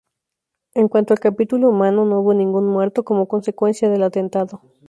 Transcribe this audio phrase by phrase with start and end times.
[0.73, 4.63] En cuanto al capítulo humano no hubo ningún muerto como consecuencia del atentado.